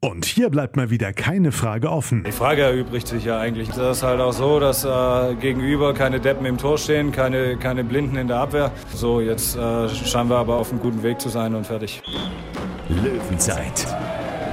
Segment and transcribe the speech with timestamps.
[0.00, 2.22] Und hier bleibt mal wieder keine Frage offen.
[2.22, 3.68] Die Frage erübrigt sich ja eigentlich.
[3.70, 7.82] Das ist halt auch so, dass äh, gegenüber keine Deppen im Tor stehen, keine, keine
[7.82, 8.70] Blinden in der Abwehr.
[8.94, 12.00] So, jetzt äh, scheinen wir aber auf einem guten Weg zu sein und fertig.
[12.88, 13.88] Löwenzeit,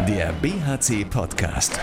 [0.07, 1.79] der BHC-Podcast.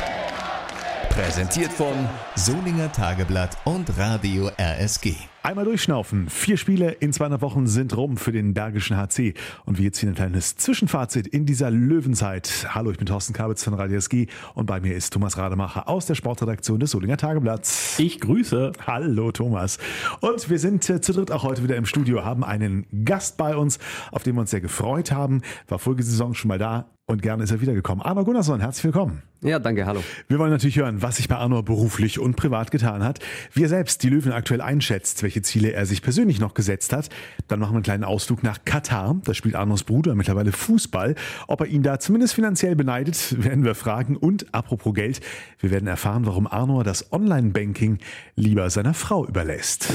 [1.13, 1.93] Präsentiert von
[2.37, 5.15] Solinger Tageblatt und Radio RSG.
[5.43, 6.31] Einmal durchschnaufen.
[6.31, 9.35] Vier Spiele in 200 Wochen sind rum für den Bergischen HC.
[9.67, 12.67] Und wir ziehen ein kleines Zwischenfazit in dieser Löwenzeit.
[12.71, 16.07] Hallo, ich bin Thorsten Kabitz von Radio SG und bei mir ist Thomas Rademacher aus
[16.07, 17.99] der Sportredaktion des Solinger Tageblatts.
[17.99, 18.73] Ich grüße.
[18.87, 19.79] Hallo Thomas.
[20.21, 23.55] Und wir sind äh, zu dritt auch heute wieder im Studio, haben einen Gast bei
[23.55, 23.79] uns,
[24.13, 25.43] auf den wir uns sehr gefreut haben.
[25.69, 28.05] War Folgesaison schon mal da und gerne ist er wiedergekommen.
[28.05, 29.23] Arno Gunnarsson, herzlich willkommen.
[29.43, 30.03] Ja, danke, hallo.
[30.29, 33.19] Wir wollen natürlich hören, was sich bei Arno beruflich und privat getan hat,
[33.53, 37.11] wie er selbst die Löwen aktuell einschätzt, welche Ziele er sich persönlich noch gesetzt hat.
[37.49, 39.21] Dann machen wir einen kleinen Ausflug nach Katar.
[39.25, 41.15] Da spielt Arnos Bruder mittlerweile Fußball.
[41.49, 44.17] Ob er ihn da zumindest finanziell beneidet, werden wir fragen.
[44.17, 45.21] Und apropos Geld,
[45.59, 47.99] wir werden erfahren, warum Arno das Online-Banking
[48.37, 49.89] lieber seiner Frau überlässt.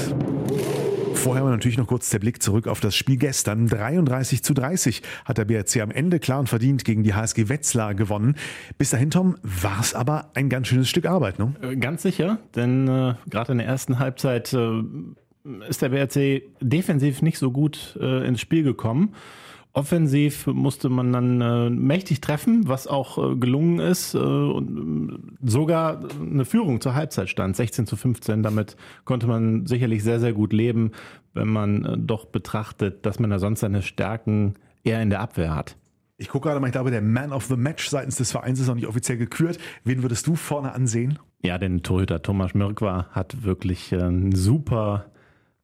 [1.28, 3.66] Vorher natürlich noch kurz der Blick zurück auf das Spiel gestern.
[3.66, 7.94] 33 zu 30 hat der BRC am Ende klar und verdient gegen die HSG Wetzlar
[7.94, 8.34] gewonnen.
[8.78, 11.54] Bis dahin, Tom, war es aber ein ganz schönes Stück Arbeit, ne?
[11.60, 14.82] Äh, ganz sicher, denn äh, gerade in der ersten Halbzeit äh,
[15.68, 19.14] ist der BRC defensiv nicht so gut äh, ins Spiel gekommen.
[19.72, 24.14] Offensiv musste man dann äh, mächtig treffen, was auch äh, gelungen ist.
[24.14, 25.10] Äh, und
[25.42, 28.42] äh, sogar eine Führung zur Halbzeit stand, 16 zu 15.
[28.42, 30.92] Damit konnte man sicherlich sehr, sehr gut leben,
[31.34, 35.54] wenn man äh, doch betrachtet, dass man da sonst seine Stärken eher in der Abwehr
[35.54, 35.76] hat.
[36.16, 38.66] Ich gucke gerade mal, ich glaube, der Man of the Match seitens des Vereins ist
[38.66, 39.58] noch nicht offiziell gekürt.
[39.84, 41.18] Wen würdest du vorne ansehen?
[41.42, 45.06] Ja, den Torhüter Thomas Mirkwa hat wirklich äh, ein super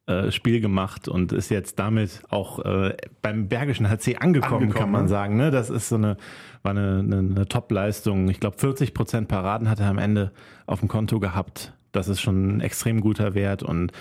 [0.07, 4.91] äh, Spiel gemacht und ist jetzt damit auch äh, beim Bergischen HC angekommen, angekommen kann
[4.91, 5.07] man ne?
[5.07, 5.35] sagen.
[5.35, 5.51] Ne?
[5.51, 6.17] Das ist so eine,
[6.61, 8.29] war eine, eine, eine Top-Leistung.
[8.29, 10.31] Ich glaube, 40 Prozent Paraden hat er am Ende
[10.67, 11.73] auf dem Konto gehabt.
[11.91, 13.93] Das ist schon ein extrem guter Wert und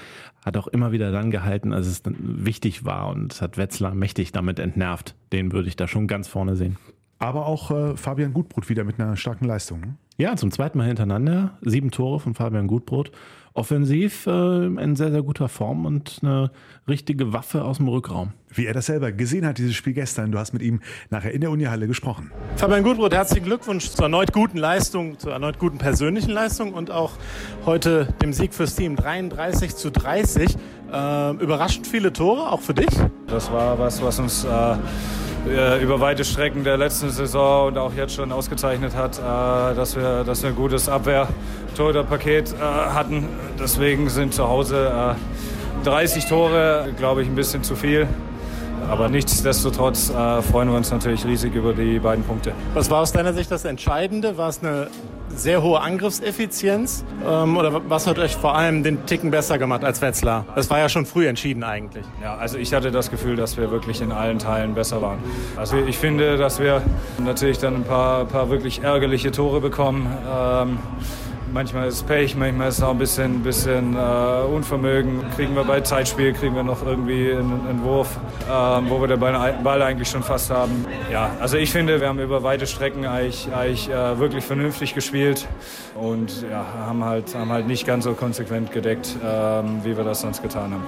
[0.45, 4.59] hat auch immer wieder dann gehalten, als es wichtig war und hat Wetzlar mächtig damit
[4.59, 5.15] entnervt.
[5.33, 6.77] Den würde ich da schon ganz vorne sehen.
[7.19, 9.81] Aber auch äh, Fabian Gutbrot wieder mit einer starken Leistung.
[9.81, 9.95] Ne?
[10.19, 11.57] Ja, zum zweiten Mal hintereinander.
[11.63, 13.11] Sieben Tore von Fabian Gutbrot
[13.55, 16.51] offensiv äh, in sehr, sehr guter Form und eine
[16.89, 18.33] richtige Waffe aus dem Rückraum.
[18.53, 20.33] Wie er das selber gesehen hat, dieses Spiel gestern.
[20.33, 22.31] Du hast mit ihm nachher in der Unihalle gesprochen.
[22.57, 27.13] Fabian Gutbrot, herzlichen Glückwunsch zur erneut guten Leistung, zur erneut guten persönlichen Leistung und auch
[27.65, 30.57] heute dem Sieg fürs Team 33 zu 30.
[30.93, 32.91] Äh, überraschend viele Tore, auch für dich.
[33.29, 34.77] Das war was, was uns äh
[35.49, 39.97] äh, über weite Strecken der letzten Saison und auch jetzt schon ausgezeichnet hat, äh, dass,
[39.97, 43.29] wir, dass wir ein gutes Abwehr-Torhüter-Paket äh, hatten.
[43.59, 45.17] Deswegen sind zu Hause
[45.85, 48.09] 30 Tore, glaube ich, ein bisschen zu viel.
[48.91, 52.53] Aber nichtsdestotrotz äh, freuen wir uns natürlich riesig über die beiden Punkte.
[52.75, 54.37] Was war aus deiner Sicht das Entscheidende?
[54.37, 54.89] War es eine
[55.29, 57.05] sehr hohe Angriffseffizienz?
[57.27, 60.45] Ähm, oder was hat euch vor allem den Ticken besser gemacht als Wetzlar?
[60.55, 62.05] Das war ja schon früh entschieden eigentlich.
[62.23, 65.19] Ja, also ich hatte das Gefühl, dass wir wirklich in allen Teilen besser waren.
[65.57, 66.83] Also ich finde, dass wir
[67.19, 70.07] natürlich dann ein paar, paar wirklich ärgerliche Tore bekommen.
[70.31, 70.79] Ähm,
[71.55, 75.23] Manchmal ist Pech, manchmal ist es auch ein bisschen, bisschen äh, Unvermögen.
[75.37, 78.19] Kriegen wir bei Zeitspiel, kriegen wir noch irgendwie einen, einen Wurf,
[78.51, 80.85] ähm, wo wir den Ball, Ball, eigentlich schon fast haben.
[81.13, 85.47] Ja, also ich finde, wir haben über weite Strecken eigentlich, eigentlich äh, wirklich vernünftig gespielt
[85.95, 90.23] und ja, haben, halt, haben halt nicht ganz so konsequent gedeckt, ähm, wie wir das
[90.23, 90.83] sonst getan haben.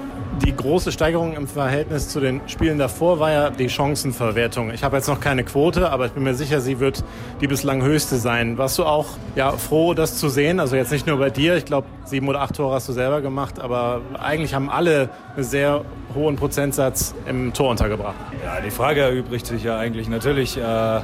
[0.45, 4.73] Die große Steigerung im Verhältnis zu den Spielen davor war ja die Chancenverwertung.
[4.73, 7.05] Ich habe jetzt noch keine Quote, aber ich bin mir sicher, sie wird
[7.41, 8.59] die bislang höchste sein.
[8.59, 9.07] Warst du auch
[9.37, 10.56] ja, froh, das zu sehen?
[10.61, 13.21] Also jetzt nicht nur bei dir, ich glaube, sieben oder acht Tore hast du selber
[13.21, 15.85] gemacht, aber eigentlich haben alle einen sehr
[16.15, 18.15] hohen Prozentsatz im Tor untergebracht.
[18.45, 20.09] Ja, die Frage erübrigt sich ja eigentlich.
[20.09, 21.01] Natürlich äh,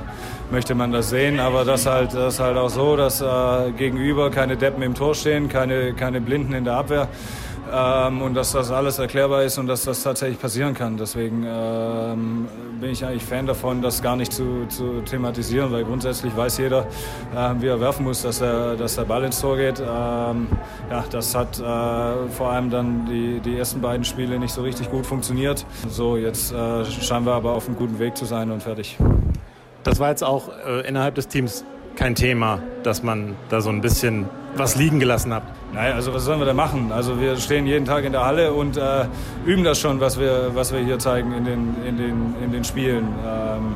[0.50, 4.30] möchte man das sehen, aber das halt, das ist halt auch so, dass äh, gegenüber
[4.30, 7.08] keine Deppen im Tor stehen, keine, keine Blinden in der Abwehr
[7.72, 10.96] ähm, und dass das alles erklärbar ist und dass das tatsächlich passieren kann.
[10.96, 12.46] Deswegen ähm,
[12.80, 16.86] bin ich eigentlich Fan davon, das gar nicht zu, zu thematisieren, weil grundsätzlich weiß jeder,
[17.34, 19.80] äh, wie er werfen muss, dass, er, dass der Ball ins Tor geht.
[19.80, 20.48] Ähm,
[20.90, 24.90] ja, das hat äh, vor allem dann die, die ersten beiden Spiele nicht so richtig
[24.90, 25.64] gut funktioniert.
[25.88, 28.98] So, jetzt äh, scheinen wir aber auf einem guten Weg zu sein und fertig.
[29.84, 31.64] Das war jetzt auch äh, innerhalb des Teams
[31.96, 35.46] kein Thema, dass man da so ein bisschen was liegen gelassen habt?
[35.72, 36.92] Naja, also was sollen wir da machen?
[36.92, 39.06] Also wir stehen jeden Tag in der Halle und äh,
[39.46, 42.64] üben das schon, was wir, was wir hier zeigen in den, in den, in den
[42.64, 43.08] Spielen.
[43.26, 43.74] Ähm,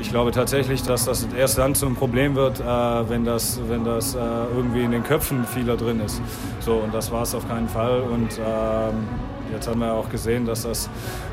[0.00, 4.14] ich glaube tatsächlich, dass das erst dann zum Problem wird, äh, wenn das, wenn das
[4.14, 4.18] äh,
[4.54, 6.20] irgendwie in den Köpfen vieler drin ist.
[6.60, 8.02] So, und das war es auf keinen Fall.
[8.02, 9.08] Und ähm,
[9.52, 10.90] Jetzt haben wir auch gesehen, dass das,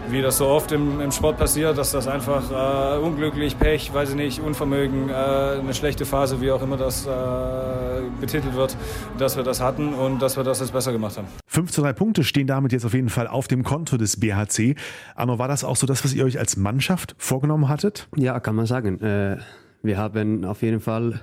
[0.09, 4.11] wie das so oft im, im Sport passiert, dass das einfach äh, unglücklich, Pech, weiß
[4.11, 7.09] ich nicht, Unvermögen, äh, eine schlechte Phase, wie auch immer das äh,
[8.19, 8.77] betitelt wird,
[9.17, 11.27] dass wir das hatten und dass wir das jetzt besser gemacht haben.
[11.47, 14.75] 5 zu 3 Punkte stehen damit jetzt auf jeden Fall auf dem Konto des BHC.
[15.15, 18.07] Arno, war das auch so das, was ihr euch als Mannschaft vorgenommen hattet?
[18.15, 18.99] Ja, kann man sagen.
[19.01, 19.37] Äh,
[19.83, 21.21] wir haben auf jeden Fall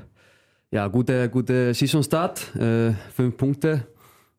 [0.70, 3.86] ja, gute, gute Saisonstart, äh, fünf Punkte.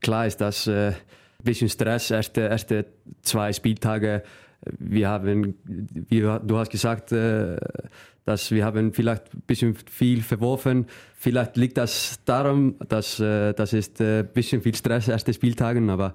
[0.01, 0.93] Klar ist das äh,
[1.43, 2.85] bisschen Stress, erste, erste
[3.21, 4.23] zwei Spieltage.
[4.77, 7.57] Wir haben, wie du hast gesagt, äh,
[8.25, 10.85] dass wir haben vielleicht ein bisschen viel verworfen.
[11.15, 16.13] Vielleicht liegt das daran, dass äh, das ist ein bisschen viel Stress erste Spieltagen, aber,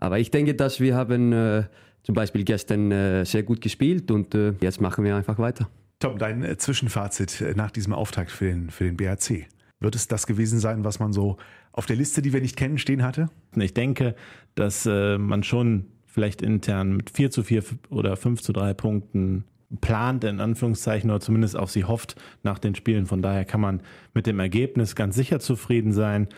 [0.00, 1.64] aber ich denke, dass wir haben äh,
[2.02, 5.68] zum Beispiel gestern äh, sehr gut gespielt und äh, jetzt machen wir einfach weiter.
[6.00, 9.46] Tom, dein äh, Zwischenfazit äh, nach diesem Auftakt für den, für den BHC.
[9.84, 11.36] Wird es das gewesen sein, was man so
[11.70, 13.28] auf der Liste, die wir nicht kennen, stehen hatte?
[13.54, 14.14] Ich denke,
[14.54, 19.44] dass äh, man schon vielleicht intern mit 4 zu 4 oder 5 zu 3 Punkten
[19.82, 23.04] plant, in Anführungszeichen, oder zumindest auf sie hofft nach den Spielen.
[23.04, 23.82] Von daher kann man
[24.14, 26.28] mit dem Ergebnis ganz sicher zufrieden sein.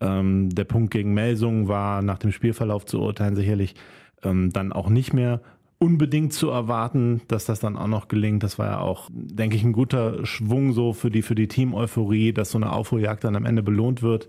[0.00, 3.74] Ähm, der Punkt gegen Melsung war nach dem Spielverlauf zu urteilen sicherlich
[4.22, 5.42] ähm, dann auch nicht mehr
[5.78, 8.42] unbedingt zu erwarten, dass das dann auch noch gelingt.
[8.42, 12.32] Das war ja auch, denke ich, ein guter Schwung so für die, für die Team-Euphorie,
[12.32, 14.28] dass so eine Aufholjagd dann am Ende belohnt wird.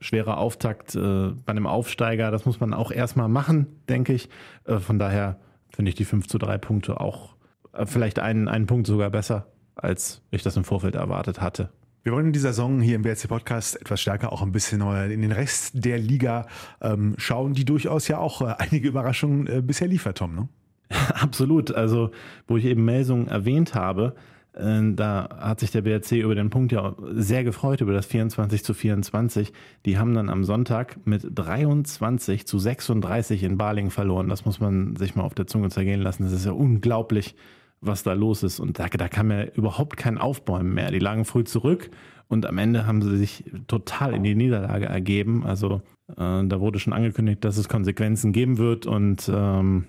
[0.00, 4.28] Schwerer Auftakt äh, bei einem Aufsteiger, das muss man auch erstmal machen, denke ich.
[4.64, 5.38] Äh, von daher
[5.70, 7.36] finde ich die 5 zu 3 Punkte auch
[7.72, 9.46] äh, vielleicht einen, einen Punkt sogar besser,
[9.76, 11.70] als ich das im Vorfeld erwartet hatte.
[12.02, 15.22] Wir wollen in dieser Saison hier im BRC Podcast etwas stärker auch ein bisschen in
[15.22, 16.48] den Rest der Liga
[16.80, 20.34] ähm, schauen, die durchaus ja auch äh, einige Überraschungen äh, bisher liefert, Tom.
[20.34, 20.48] Ne?
[21.14, 21.72] Absolut.
[21.72, 22.10] Also,
[22.46, 24.14] wo ich eben Melsungen erwähnt habe,
[24.54, 28.64] äh, da hat sich der BRC über den Punkt ja sehr gefreut, über das 24
[28.64, 29.52] zu 24.
[29.86, 34.28] Die haben dann am Sonntag mit 23 zu 36 in Baling verloren.
[34.28, 36.24] Das muss man sich mal auf der Zunge zergehen lassen.
[36.24, 37.34] Das ist ja unglaublich,
[37.80, 38.60] was da los ist.
[38.60, 40.90] Und da, da kam ja überhaupt kein Aufbäumen mehr.
[40.90, 41.90] Die lagen früh zurück
[42.28, 45.44] und am Ende haben sie sich total in die Niederlage ergeben.
[45.44, 45.82] Also
[46.16, 49.84] äh, da wurde schon angekündigt, dass es Konsequenzen geben wird und ähm,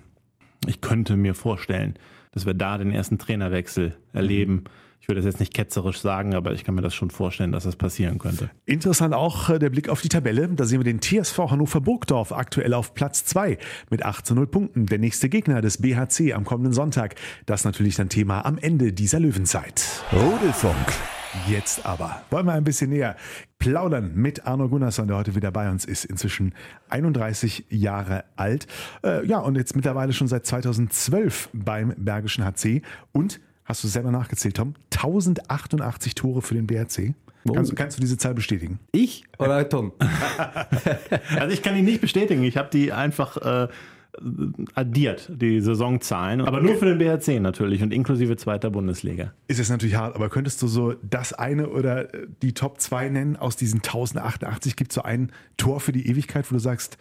[0.66, 1.94] ich könnte mir vorstellen,
[2.32, 4.64] dass wir da den ersten Trainerwechsel erleben.
[5.04, 7.64] Ich würde das jetzt nicht ketzerisch sagen, aber ich kann mir das schon vorstellen, dass
[7.64, 8.48] das passieren könnte.
[8.64, 10.48] Interessant auch äh, der Blick auf die Tabelle.
[10.48, 13.58] Da sehen wir den TSV Hannover Burgdorf aktuell auf Platz 2
[13.90, 14.86] mit 8 zu 0 Punkten.
[14.86, 17.16] Der nächste Gegner des BHC am kommenden Sonntag.
[17.44, 19.84] Das natürlich dann Thema am Ende dieser Löwenzeit.
[20.10, 20.94] Rudelfunk.
[21.48, 23.16] Jetzt aber wollen wir ein bisschen näher
[23.58, 26.54] plaudern mit Arno Gunnarsson, der heute wieder bei uns ist, inzwischen
[26.90, 28.66] 31 Jahre alt.
[29.02, 32.82] Äh, ja, und jetzt mittlerweile schon seit 2012 beim Bergischen HC.
[33.12, 37.14] Und, hast du selber nachgezählt, Tom, 1088 Tore für den BRC.
[37.46, 37.52] Oh.
[37.52, 38.78] Kannst, kannst, du diese Zahl bestätigen?
[38.92, 39.92] Ich oder Tom?
[41.38, 42.42] also ich kann die nicht bestätigen.
[42.42, 43.68] Ich habe die einfach äh,
[44.74, 46.40] addiert, die Saisonzahlen.
[46.42, 49.32] Aber nur für den BRC natürlich und inklusive zweiter Bundesliga.
[49.48, 52.08] Ist jetzt natürlich hart, aber könntest du so das eine oder
[52.42, 54.76] die Top 2 nennen aus diesen 1088?
[54.76, 56.98] Gibt es so ein Tor für die Ewigkeit, wo du sagst,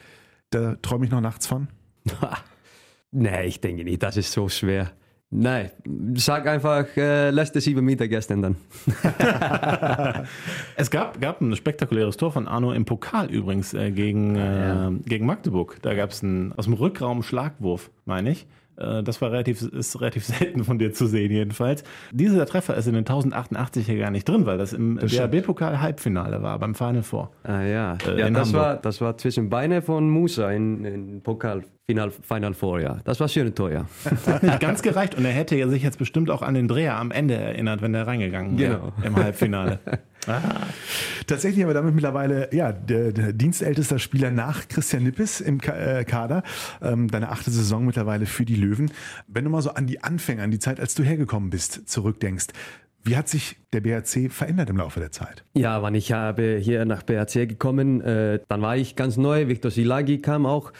[0.50, 1.68] da träume ich noch nachts von?
[3.12, 4.92] nee, ich denke nicht, das ist so schwer.
[5.35, 5.71] Nein,
[6.13, 8.56] sag einfach äh, letzte sieben Meter gestern dann.
[10.75, 14.89] es gab, gab ein spektakuläres Tor von Arno im Pokal übrigens äh, gegen, ja.
[14.89, 15.77] äh, gegen Magdeburg.
[15.81, 18.45] Da gab es aus dem Rückraum Schlagwurf, meine ich.
[18.77, 21.83] Äh, das war relativ, ist relativ selten von dir zu sehen, jedenfalls.
[22.11, 26.41] Dieser Treffer ist in den 1088 ja gar nicht drin, weil das im DRB-Pokal Halbfinale
[26.41, 27.31] war, beim Final Four.
[27.43, 31.63] Ah ja, äh, ja das, war, das war zwischen Beine von Musa in, in Pokal
[31.86, 33.00] Final, Final Four, ja.
[33.03, 33.86] Das war schön Tor, ja.
[34.05, 36.95] Das hat nicht ganz gereicht und er hätte sich jetzt bestimmt auch an den Dreher
[36.95, 38.93] am Ende erinnert, wenn er reingegangen wäre genau.
[39.03, 39.79] im Halbfinale.
[40.27, 40.68] ah.
[41.27, 46.03] Tatsächlich haben wir damit mittlerweile ja, der, der dienstältester Spieler nach Christian Nippes im äh,
[46.03, 46.44] Kader.
[46.82, 48.92] Ähm, deine achte Saison mittlerweile für die Löwen.
[49.27, 52.48] Wenn du mal so an die Anfänge, an die Zeit, als du hergekommen bist, zurückdenkst,
[53.06, 55.44] wie hat sich der BRC verändert im Laufe der Zeit?
[55.53, 59.50] Ja, wann ich habe hier nach BRC gekommen, äh, dann war ich ganz neu.
[59.50, 60.72] Victor Silagi kam auch.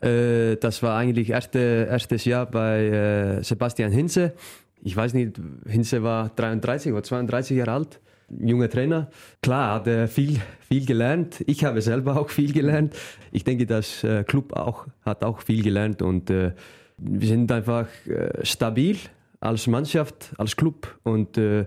[0.00, 4.34] Äh, das war eigentlich erste, erstes Jahr bei äh, Sebastian Hinze.
[4.82, 9.10] Ich weiß nicht, Hinze war 33 oder 32 Jahre alt, junger Trainer.
[9.42, 11.42] Klar, hat er viel, viel gelernt.
[11.46, 12.94] Ich habe selber auch viel gelernt.
[13.32, 16.52] Ich denke, das äh, Club auch, hat auch viel gelernt und äh,
[16.98, 18.96] wir sind einfach äh, stabil
[19.40, 21.66] als Mannschaft, als Club und äh,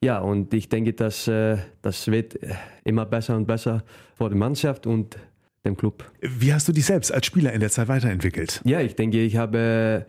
[0.00, 1.28] ja, und ich denke, dass
[1.82, 2.38] das wird
[2.84, 3.82] immer besser und besser
[4.14, 5.16] vor der Mannschaft und
[5.64, 6.04] dem Club.
[6.20, 8.60] Wie hast du dich selbst als Spieler in der Zeit weiterentwickelt?
[8.64, 10.06] Ja, ich denke, ich habe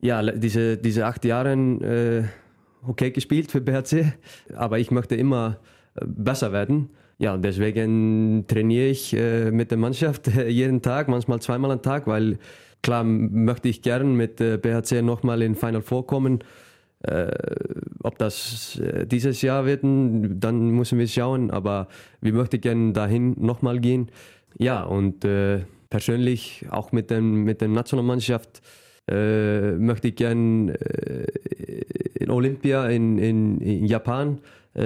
[0.00, 2.24] ja diese, diese acht Jahre äh,
[2.86, 4.12] okay gespielt für BHC,
[4.54, 5.58] aber ich möchte immer
[5.94, 6.90] äh, besser werden.
[7.18, 12.38] Ja, deswegen trainiere ich äh, mit der Mannschaft jeden Tag, manchmal zweimal am Tag, weil
[12.82, 16.44] klar möchte ich gern mit äh, BHC nochmal in Final Four kommen.
[17.00, 17.30] Äh,
[18.02, 21.50] ob das äh, dieses Jahr wird, dann müssen wir schauen.
[21.50, 21.88] Aber
[22.20, 24.10] wir möchten gerne dahin nochmal gehen.
[24.58, 28.62] Ja, und äh, persönlich auch mit, dem, mit der Nationalmannschaft
[29.08, 31.26] äh, möchte ich gerne äh,
[32.14, 34.38] in Olympia in, in, in Japan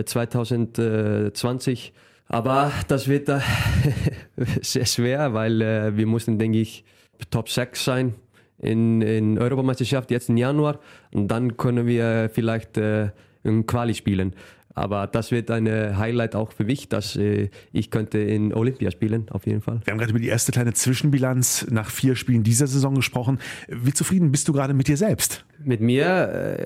[0.05, 1.93] 2020.
[2.29, 3.29] Aber das wird
[4.63, 5.59] sehr schwer, weil
[5.97, 6.85] wir mussten, denke ich,
[7.31, 8.15] Top 6 sein
[8.61, 10.79] in, in Europameisterschaft jetzt im Januar
[11.13, 13.11] und dann können wir vielleicht äh,
[13.43, 14.35] in Quali spielen.
[14.81, 15.69] Aber das wird ein
[15.99, 19.83] Highlight auch für mich, dass äh, ich könnte in Olympia spielen, auf jeden Fall.
[19.85, 23.41] Wir haben gerade über die erste kleine Zwischenbilanz nach vier Spielen dieser Saison gesprochen.
[23.69, 25.45] Wie zufrieden bist du gerade mit dir selbst?
[25.63, 26.07] Mit mir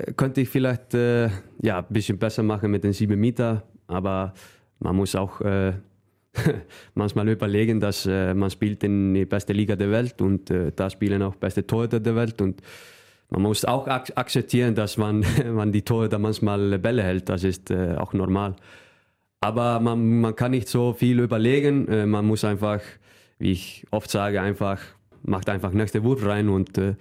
[0.07, 1.29] äh, könnte ich vielleicht äh,
[1.61, 4.33] ja, ein bisschen besser machen mit den sieben Meter, aber
[4.79, 5.73] man muss auch äh,
[6.95, 10.89] manchmal überlegen, dass äh, man spielt in die beste Liga der Welt und äh, da
[10.89, 12.63] spielen auch beste Torhüter der Welt und
[13.31, 17.71] man muss auch ak akzeptieren, dass man, man die Torhüter manchmal Bälle hält, das ist
[17.71, 18.57] äh, auch normal.
[19.41, 22.81] Aber man, man kann nicht so viel überlegen, äh, man muss einfach,
[23.39, 24.81] wie ich oft sage, einfach,
[25.23, 26.95] macht einfach nächste Wurf rein und äh,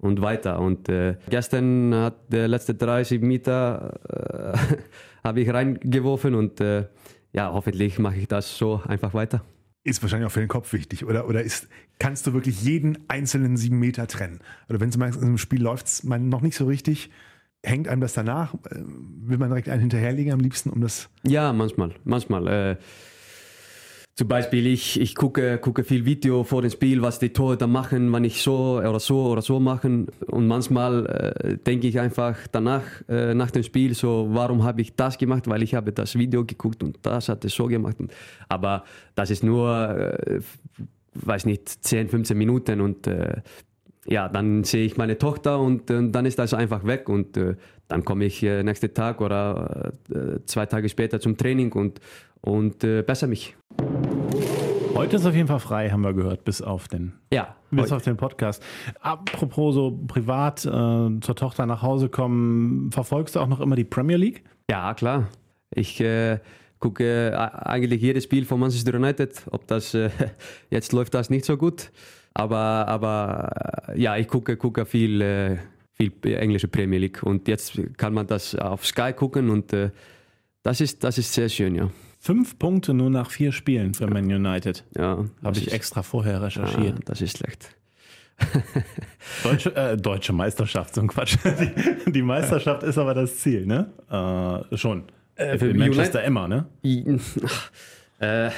[0.00, 0.58] und weiter.
[0.60, 4.58] Und äh, gestern hat der letzte 30 Meter äh,
[5.24, 6.86] habe ich reingeworfen und äh,
[7.32, 9.44] ja, hoffentlich mache ich das so einfach weiter.
[9.84, 11.28] Ist wahrscheinlich auch für den Kopf wichtig, oder?
[11.28, 11.68] Oder ist,
[12.00, 14.40] kannst du wirklich jeden einzelnen sieben Meter trennen?
[14.68, 17.10] Oder wenn du merkst, im Spiel läuft es noch nicht so richtig,
[17.62, 18.54] hängt einem das danach?
[18.54, 21.08] Äh, will man direkt einen hinterherlegen am liebsten, um das.
[21.22, 22.48] Ja, manchmal, manchmal.
[22.48, 22.76] Äh,
[24.16, 28.12] zum Beispiel, ich, ich gucke, gucke viel Video vor dem Spiel, was die Torhüter machen,
[28.12, 30.08] wann ich so oder so oder so machen.
[30.26, 34.94] Und manchmal äh, denke ich einfach danach, äh, nach dem Spiel, so, warum habe ich
[34.94, 35.48] das gemacht?
[35.48, 37.96] Weil ich habe das Video geguckt und das hat es so gemacht.
[38.48, 40.40] Aber das ist nur, äh,
[41.14, 43.42] weiß nicht, 10, 15 Minuten und äh,
[44.06, 47.56] ja, dann sehe ich meine Tochter und, und dann ist das einfach weg und äh,
[47.88, 52.00] dann komme ich äh, nächsten Tag oder äh, zwei Tage später zum Training und,
[52.40, 53.56] und äh, besser mich.
[54.94, 57.96] Heute ist auf jeden Fall frei, haben wir gehört, bis auf den, ja, bis heute.
[57.96, 58.62] auf den Podcast.
[59.00, 63.84] Apropos so privat äh, zur Tochter nach Hause kommen, verfolgst du auch noch immer die
[63.84, 64.44] Premier League?
[64.70, 65.28] Ja, klar.
[65.72, 66.38] Ich äh,
[66.80, 69.42] gucke eigentlich jedes Spiel von Manchester United.
[69.50, 70.10] Ob das äh,
[70.70, 71.90] jetzt läuft das nicht so gut,
[72.34, 75.58] aber aber äh, ja, ich gucke gucke viel äh,
[75.92, 79.72] viel englische Premier League und jetzt kann man das auf Sky gucken und
[80.62, 81.90] das ist das ist sehr schön, ja.
[82.22, 84.84] Fünf Punkte nur nach vier Spielen für Man United.
[84.96, 85.24] Ja.
[85.42, 86.98] Habe ich extra vorher recherchiert.
[86.98, 87.74] Ja, das ist schlecht.
[89.42, 91.36] Deutsche, äh, deutsche Meisterschaft, so ein Quatsch.
[92.06, 93.92] Die, die, Meisterschaft ist aber das Ziel, ne?
[94.10, 95.04] Äh, schon.
[95.40, 96.66] Äh, für Manchester United, immer, ne?
[98.22, 98.50] Äh,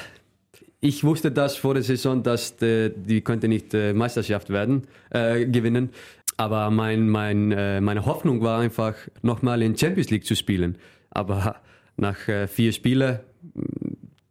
[0.81, 5.47] ich wusste das vor der Saison, dass die, die könnte nicht äh, Meisterschaft werden, äh,
[5.47, 5.91] gewinnen.
[6.37, 7.51] Aber mein, mein,
[7.85, 10.79] meine Hoffnung war einfach, nochmal in Champions League zu spielen.
[11.11, 11.61] Aber
[11.97, 12.17] nach
[12.49, 13.21] vier Spielen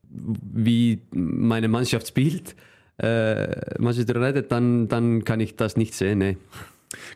[0.10, 2.56] wie meine Mannschaft spielt,
[2.98, 6.20] äh, Manchester United, dann, dann kann ich das nicht sehen.
[6.20, 6.38] Nee.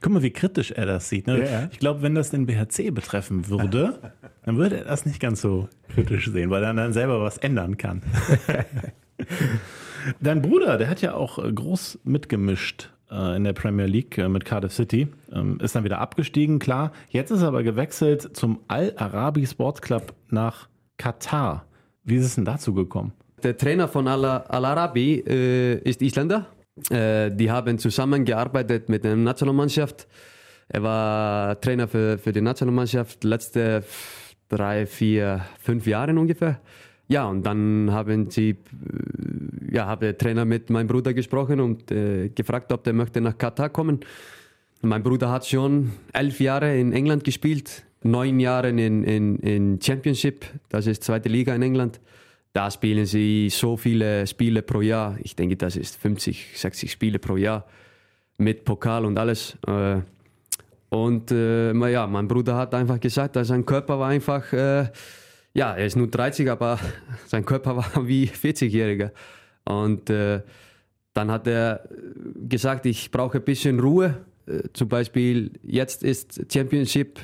[0.01, 1.27] Guck mal, wie kritisch er das sieht.
[1.27, 1.44] Ne?
[1.44, 1.67] Ja.
[1.72, 4.00] Ich glaube, wenn das den BHC betreffen würde,
[4.46, 7.77] dann würde er das nicht ganz so kritisch sehen, weil er dann selber was ändern
[7.77, 8.01] kann.
[10.22, 14.29] Dein Bruder, der hat ja auch äh, groß mitgemischt äh, in der Premier League äh,
[14.29, 16.91] mit Cardiff City, ähm, ist dann wieder abgestiegen, klar.
[17.10, 21.65] Jetzt ist er aber gewechselt zum Al-Arabi Sports Club nach Katar.
[22.03, 23.13] Wie ist es denn dazu gekommen?
[23.44, 26.48] Der Trainer von Al-Arabi äh, ist Isländer.
[26.89, 30.08] Äh, die haben zusammengearbeitet mit der Nationalmannschaft.
[30.67, 33.84] Er war Trainer für, für die Nationalmannschaft letzte
[34.50, 36.60] drei, vier, fünf Jahre ungefähr.
[37.08, 42.29] Ja, und dann haben sie, äh, ja, habe Trainer mit meinem Bruder gesprochen und äh,
[42.29, 44.00] gefragt, ob der möchte nach Katar kommen.
[44.82, 50.46] Mein Bruder hat schon elf Jahre in England gespielt, neun Jahren in, in, in Championship,
[50.70, 52.00] das ist zweite Liga in England.
[52.56, 55.18] Da spielen sie so viele Spiele pro Jahr.
[55.22, 57.66] Ich denke, das ist 50, 60 Spiele pro Jahr
[58.38, 59.58] mit Pokal und alles.
[59.68, 59.98] Äh,
[60.88, 64.88] und äh, ja, mein Bruder hat einfach gesagt, dass sein Körper war einfach, äh,
[65.54, 66.80] ja, er ist nur 30, aber
[67.28, 69.12] sein Körper war wie 40-Jähriger.
[69.66, 70.42] Und äh,
[71.14, 71.90] dann hat er
[72.36, 74.24] gesagt, ich brauche ein bisschen Ruhe.
[74.48, 77.20] Äh, zum Beispiel, jetzt ist Championship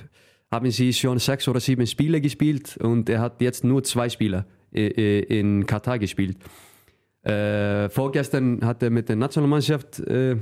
[0.51, 4.45] haben sie schon sechs oder sieben Spiele gespielt und er hat jetzt nur zwei Spiele
[4.71, 6.37] in Katar gespielt.
[7.23, 10.37] Äh, vorgestern hat er mit der Nationalmannschaft äh,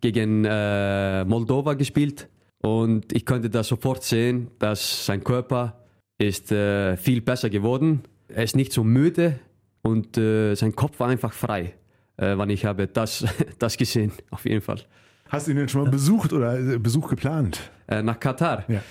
[0.00, 2.28] gegen äh, Moldova gespielt
[2.62, 5.84] und ich konnte da sofort sehen, dass sein Körper
[6.18, 8.02] ist äh, viel besser geworden.
[8.28, 9.40] Er ist nicht so müde
[9.82, 11.74] und äh, sein Kopf war einfach frei,
[12.16, 13.24] äh, wann ich habe das,
[13.58, 14.80] das gesehen, auf jeden Fall.
[15.28, 17.70] Hast du ihn denn schon mal besucht oder Besuch geplant?
[17.88, 18.64] Nach Katar.
[18.68, 18.82] Ja.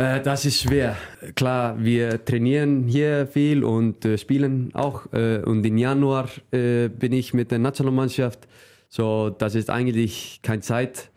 [0.00, 0.96] Äh, das ist schwer.
[1.34, 5.12] Klar, wir trainieren hier viel und äh, spielen auch.
[5.12, 8.48] Äh, und im Januar äh, bin ich mit der Nationalmannschaft.
[8.88, 11.10] So, das ist eigentlich keine Zeit.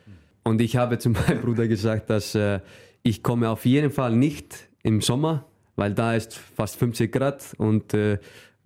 [0.44, 2.60] Und ich habe zu meinem Bruder gesagt, dass äh,
[3.04, 5.46] ich komme auf jeden Fall nicht im Sommer,
[5.78, 8.18] weil da ist fast 50 Grad und äh,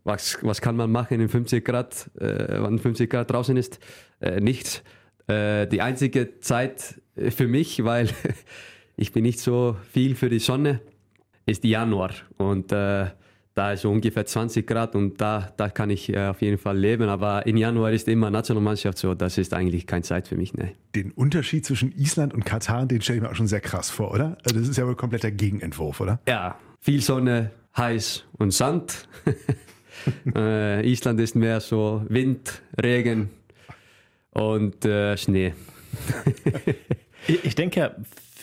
[0.04, 3.78] was, was kann man machen in 50 Grad, wenn 50 Grad draußen ist?
[4.40, 4.82] Nichts.
[5.30, 8.08] Die einzige Zeit für mich, weil
[8.98, 10.82] ich bin nicht so viel für die Sonne,
[11.46, 13.06] ist Januar und äh,
[13.54, 16.78] da ist so ungefähr 20 Grad und da, da kann ich äh, auf jeden Fall
[16.78, 17.10] leben.
[17.10, 20.54] Aber im Januar ist immer Nationalmannschaft so, das ist eigentlich keine Zeit für mich.
[20.54, 20.74] Ne.
[20.94, 24.12] Den Unterschied zwischen Island und Katar, den stelle ich mir auch schon sehr krass vor,
[24.12, 24.38] oder?
[24.44, 26.20] Also das ist ja wohl kompletter Gegenentwurf, oder?
[26.28, 29.08] Ja, viel Sonne, heiß und Sand.
[30.36, 33.30] äh, Island ist mehr so Wind, Regen
[34.32, 35.56] und äh, Schnee.
[37.28, 37.96] ich, ich denke ja,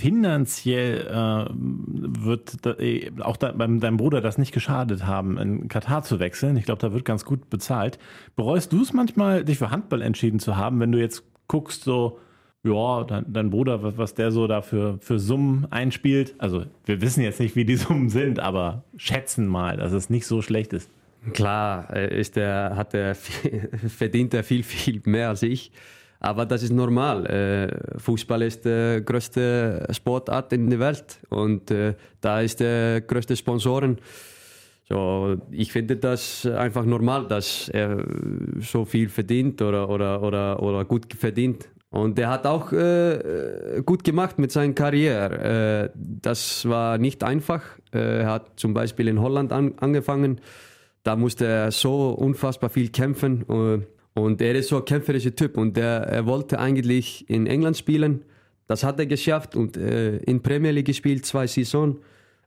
[0.04, 5.68] finanziell äh, wird da, äh, auch da, beim deinem Bruder das nicht geschadet haben, in
[5.68, 6.58] Katar zu wechseln.
[6.58, 7.98] Ich glaube, da wird ganz gut bezahlt.
[8.36, 12.18] Bereust du es manchmal, dich für Handball entschieden zu haben, wenn du jetzt guckst, so,
[12.64, 16.34] ja, dein, dein Bruder, was der so da für, für Summen einspielt?
[16.36, 20.26] Also, wir wissen jetzt nicht, wie die Summen sind, aber schätzen mal, dass es nicht
[20.26, 20.90] so schlecht ist.
[21.32, 23.14] Klar, ist der, hat er,
[23.88, 25.72] verdient er viel, viel mehr als ich.
[26.24, 27.26] Aber das ist normal.
[27.26, 33.36] Äh, Fußball ist die größte Sportart in der Welt und äh, da ist der größte
[33.36, 33.98] Sponsoren.
[34.88, 38.04] So, ich finde das einfach normal, dass er
[38.60, 41.68] so viel verdient oder, oder, oder, oder gut verdient.
[41.90, 45.90] Und er hat auch äh, gut gemacht mit seiner Karriere.
[45.94, 47.62] Äh, das war nicht einfach.
[47.92, 50.40] Äh, er hat zum Beispiel in Holland an, angefangen.
[51.02, 53.44] Da musste er so unfassbar viel kämpfen.
[54.14, 58.24] Und er ist so ein kämpferischer Typ und er, er wollte eigentlich in England spielen.
[58.68, 61.96] Das hat er geschafft und äh, in Premier League gespielt, zwei Saisons.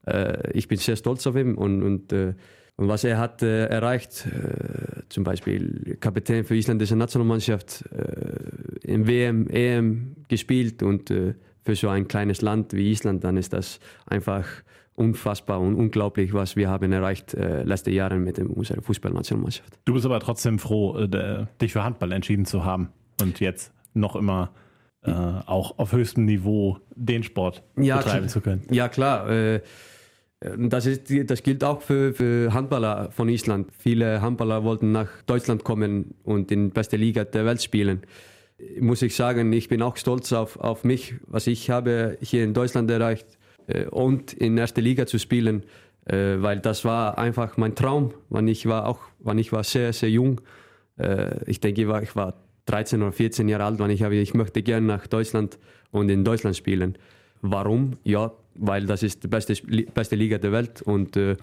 [0.05, 2.33] Äh, ich bin sehr stolz auf ihn und, und, äh,
[2.77, 9.05] und was er hat äh, erreicht, äh, zum Beispiel Kapitän für isländische Nationalmannschaft, äh, im
[9.05, 14.45] WM, EM gespielt und für so ein kleines Land wie Island, dann ist das einfach
[14.97, 19.79] unfassbar und unglaublich, was wir haben erreicht äh, letzte Jahre mit unserer Fußballnationalmannschaft.
[19.85, 22.89] Du bist aber trotzdem froh, äh, dich für Handball entschieden zu haben
[23.21, 24.51] und jetzt noch immer
[25.03, 28.63] äh, auch auf höchstem Niveau den Sport ja, betreiben zu können.
[28.71, 29.29] Ja klar.
[29.29, 29.61] Äh,
[30.39, 33.69] das, ist, das gilt auch für, für Handballer von Island.
[33.77, 38.01] Viele Handballer wollten nach Deutschland kommen und in beste Liga der Welt spielen
[38.79, 42.55] muss ich sagen, ich bin auch stolz auf, auf mich, was ich habe hier in
[42.55, 43.36] Deutschland erreicht äh,
[43.89, 45.63] und in erster Liga zu spielen,
[46.05, 49.93] äh, weil das war einfach mein Traum, wann ich war auch, wann ich war sehr
[49.93, 50.41] sehr jung.
[50.97, 54.15] Äh, ich denke, ich war, ich war 13 oder 14 Jahre alt, wann ich habe,
[54.15, 55.57] ich möchte gerne nach Deutschland
[55.91, 56.97] und in Deutschland spielen.
[57.41, 57.97] Warum?
[58.03, 59.55] Ja, weil das ist die beste,
[59.93, 61.35] beste Liga der Welt und äh,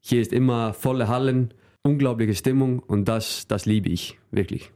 [0.00, 4.70] hier ist immer volle Hallen, unglaubliche Stimmung und das, das liebe ich wirklich.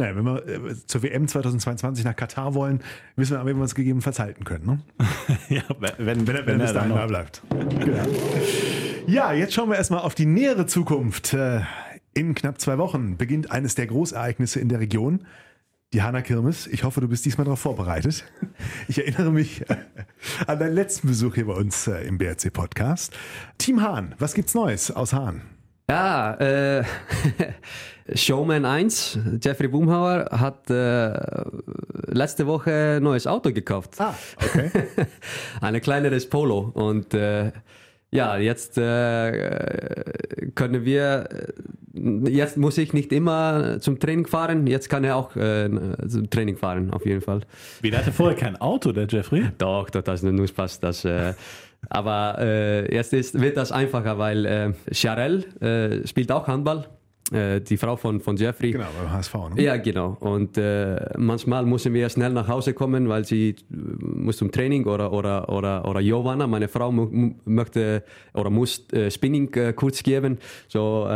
[0.00, 2.80] Naja, wenn wir äh, zur WM 2022 nach Katar wollen,
[3.16, 4.64] wissen wir, wie wir uns gegebenenfalls halten können.
[4.64, 4.80] Ne?
[5.50, 7.42] ja, wenn, wenn, wenn, wenn er bis dahin bleibt.
[7.50, 8.02] Genau.
[9.06, 11.34] Ja, jetzt schauen wir erstmal auf die nähere Zukunft.
[11.34, 11.60] Äh,
[12.14, 15.26] in knapp zwei Wochen beginnt eines der Großereignisse in der Region.
[15.92, 16.66] Die Hanna Kirmes.
[16.66, 18.24] Ich hoffe, du bist diesmal darauf vorbereitet.
[18.88, 19.76] Ich erinnere mich äh,
[20.46, 23.12] an deinen letzten Besuch hier bei uns im BRC Podcast.
[23.58, 25.42] Team Hahn, was gibt's Neues aus Hahn?
[25.90, 26.84] Ja, äh,
[28.14, 31.12] Showman 1, Jeffrey Boomhauer, hat äh,
[32.06, 33.96] letzte Woche ein neues Auto gekauft.
[33.98, 34.70] Ah, okay.
[35.60, 36.70] Ein kleineres Polo.
[36.74, 37.50] Und äh,
[38.12, 41.28] ja, jetzt äh, können wir,
[41.92, 45.68] jetzt muss ich nicht immer zum Training fahren, jetzt kann er auch äh,
[46.06, 47.40] zum Training fahren, auf jeden Fall.
[47.80, 49.50] Wie, der hatte vorher kein Auto, der Jeffrey?
[49.58, 50.78] Doch, doch das ist nur Spaß.
[50.78, 51.34] Das, äh,
[51.88, 56.86] aber äh, jetzt ist, wird das einfacher, weil äh, Charel äh, spielt auch Handball.
[57.32, 58.72] Äh, die Frau von, von Jeffrey.
[58.72, 59.34] Genau, beim HSV.
[59.54, 59.62] Ne?
[59.62, 60.16] Ja, genau.
[60.18, 64.86] Und äh, manchmal müssen wir schnell nach Hause kommen, weil sie äh, muss zum Training
[64.86, 68.02] oder, oder, oder, oder Giovanna, meine Frau, möchte
[68.34, 70.38] oder muss Spinning kurz geben.
[70.68, 71.08] So,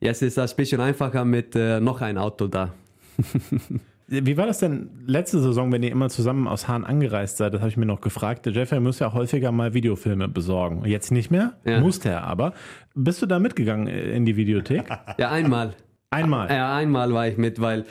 [0.00, 2.72] jetzt ist das ein bisschen einfacher mit noch ein Auto da.
[4.12, 7.54] Wie war das denn letzte Saison, wenn ihr immer zusammen aus Hahn angereist seid?
[7.54, 8.44] Das habe ich mir noch gefragt.
[8.44, 10.84] Der Jeffrey muss ja häufiger mal Videofilme besorgen.
[10.84, 11.80] Jetzt nicht mehr, ja.
[11.80, 12.52] musste er aber.
[12.94, 14.84] Bist du da mitgegangen in die Videothek?
[15.18, 15.74] Ja, einmal.
[16.10, 16.50] Einmal?
[16.50, 17.86] Ja, einmal war ich mit, weil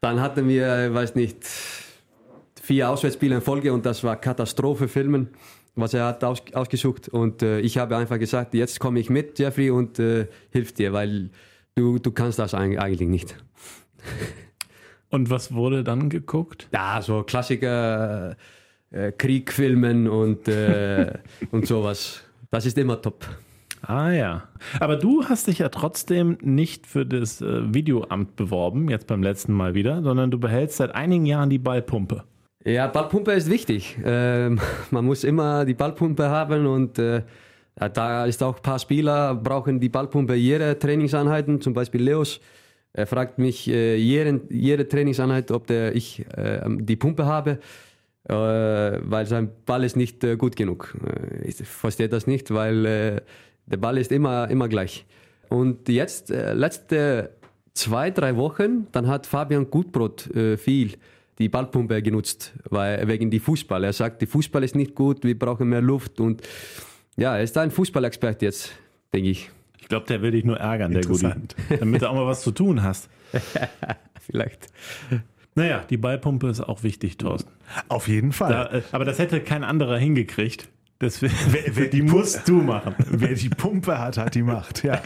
[0.00, 1.46] dann hatten wir, weiß nicht,
[2.62, 5.28] vier Auswärtsspiele in Folge und das war Katastrophe filmen,
[5.74, 7.08] was er hat aus, ausgesucht.
[7.08, 10.92] Und äh, ich habe einfach gesagt, jetzt komme ich mit, Jeffrey, und äh, hilf dir,
[10.94, 11.30] weil
[11.74, 13.36] du, du kannst das eigentlich nicht.
[15.12, 16.68] Und was wurde dann geguckt?
[16.72, 18.34] Ja, so Klassiker,
[18.90, 21.12] äh, Kriegfilmen und, äh,
[21.50, 22.22] und sowas.
[22.50, 23.26] Das ist immer top.
[23.82, 24.44] Ah ja.
[24.80, 29.52] Aber du hast dich ja trotzdem nicht für das äh, Videoamt beworben, jetzt beim letzten
[29.52, 32.24] Mal wieder, sondern du behältst seit einigen Jahren die Ballpumpe.
[32.64, 33.98] Ja, Ballpumpe ist wichtig.
[34.02, 37.22] Ähm, man muss immer die Ballpumpe haben und äh,
[37.74, 42.40] da ist auch ein paar Spieler brauchen die Ballpumpe jede Trainingseinheiten, zum Beispiel Leos.
[42.94, 47.58] Er fragt mich äh, jede, jede Trainingseinheit, ob der, ich äh, die Pumpe habe,
[48.28, 50.94] äh, weil sein Ball ist nicht äh, gut genug.
[51.04, 53.20] Äh, ich verstehe das nicht, weil äh,
[53.66, 55.06] der Ball ist immer, immer gleich.
[55.48, 57.30] Und jetzt, letzte
[57.74, 60.92] zwei, drei Wochen, dann hat Fabian Gutbrot viel
[61.38, 63.84] die Ballpumpe genutzt, weil, wegen die Fußball.
[63.84, 66.40] Er sagt, die Fußball ist nicht gut, wir brauchen mehr Luft und
[67.18, 68.72] ja, er ist ein Fußballexperte jetzt,
[69.12, 69.50] denke ich.
[69.92, 71.30] Ich glaube, der will dich nur ärgern, der Gudi.
[71.78, 73.10] Damit du auch mal was zu tun hast.
[74.20, 74.68] Vielleicht.
[75.54, 77.52] Naja, die Ballpumpe ist auch wichtig, Thorsten.
[77.88, 78.50] Auf jeden Fall.
[78.50, 80.70] Da, äh, aber das hätte kein anderer hingekriegt.
[81.02, 82.94] Deswegen, wer, wer, die musst du machen.
[83.06, 84.82] Wer die Pumpe hat, hat die Macht.
[84.82, 84.98] Ja.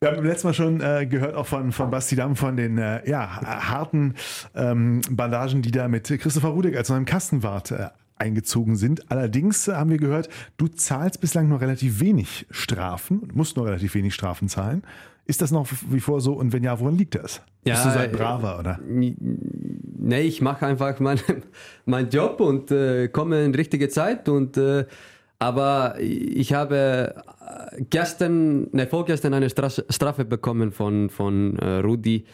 [0.00, 3.06] Wir haben letztes Mal schon äh, gehört, auch von, von Basti Damm, von den äh,
[3.06, 4.14] ja, harten
[4.54, 7.88] ähm, Bandagen, die da mit Christopher Rudek als neuem Kastenwart äh,
[8.22, 9.10] eingezogen sind.
[9.10, 13.94] Allerdings äh, haben wir gehört, du zahlst bislang nur relativ wenig Strafen, musst nur relativ
[13.94, 14.82] wenig Strafen zahlen.
[15.24, 17.42] Ist das noch wie vor so und wenn ja, woran liegt das?
[17.64, 18.80] Ja, Bist du so ein Braver, oder?
[18.82, 21.20] Nee, ich mache einfach meinen
[21.84, 24.86] mein Job und äh, komme in richtige Zeit und äh,
[25.42, 32.26] aber ich habe äh, gestern, ne, vorgestern eine Strafe bekommen von, von äh, Rudi,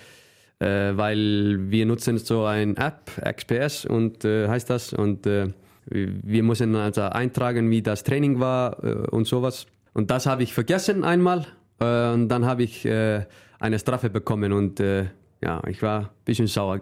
[0.59, 5.49] äh, weil wir nutzen so ein App, XPS und äh, heißt das und äh,
[5.91, 9.67] wir müssen also eintragen, wie das Training war äh, und sowas.
[9.95, 11.47] Und das habe ich vergessen einmal
[11.81, 16.81] und dann habe ich eine Strafe bekommen und ja, ich war ein bisschen sauer,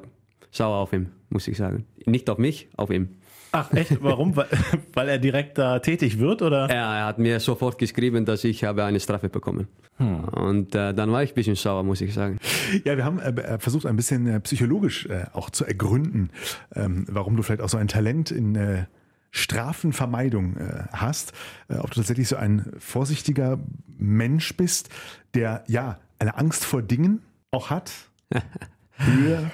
[0.50, 1.86] sauer auf ihn, muss ich sagen.
[2.06, 3.16] Nicht auf mich, auf ihn.
[3.56, 4.02] Ach echt?
[4.02, 4.36] Warum?
[4.36, 4.48] weil,
[4.92, 6.68] weil er direkt da tätig wird, oder?
[6.68, 9.66] Ja, er hat mir sofort geschrieben, dass ich habe eine Strafe bekommen.
[9.96, 10.24] Hm.
[10.24, 12.38] Und äh, dann war ich ein bisschen sauer, muss ich sagen.
[12.84, 16.30] Ja, wir haben äh, äh versucht, ein bisschen äh, psychologisch äh, auch zu ergründen,
[16.74, 18.84] ähm, warum du vielleicht auch so ein Talent in äh,
[19.30, 20.56] Strafenvermeidung
[20.92, 21.34] hast.
[21.68, 23.58] ob du tatsächlich so ein vorsichtiger
[23.98, 24.88] Mensch bist,
[25.34, 27.92] der ja eine Angst vor Dingen auch hat.
[28.96, 29.50] Höhe,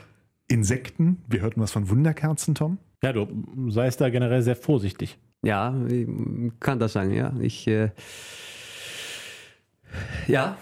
[0.47, 1.25] Insekten.
[1.27, 2.79] Wir hörten was von Wunderkerzen, Tom.
[3.05, 3.27] Ja, du
[3.69, 5.19] seist da generell sehr vorsichtig.
[5.45, 6.07] Ja, ich
[6.61, 7.35] kann das sagen, ja.
[7.41, 7.91] Ich, äh,
[10.29, 10.57] ja.